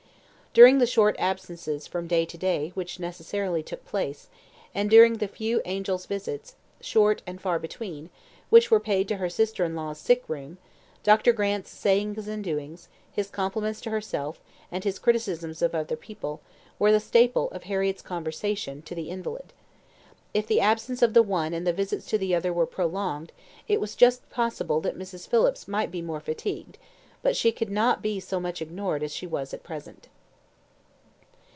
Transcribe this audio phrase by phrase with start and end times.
[0.53, 4.27] During the short absences from day to day which necessarily took place,
[4.75, 8.09] and during the few angel's visits, 'short, and far between,'
[8.49, 10.57] which were paid to her sister in law's sick room,
[11.03, 11.31] Dr.
[11.31, 14.41] Grant's sayings and doings, his compliments to herself,
[14.73, 16.41] and his criticisms of other people,
[16.77, 19.53] were the staple of Harriett's conversation to the invalid.
[20.33, 23.31] If the absence of the one and the visits to the other were prolonged,
[23.69, 25.29] it was just possible that Mrs.
[25.29, 26.77] Phillips might be more fatigued;
[27.21, 30.09] but she could not be so much ignored as she was at present.